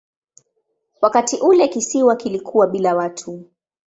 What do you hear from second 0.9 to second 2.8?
Wakati ule kisiwa kilikuwa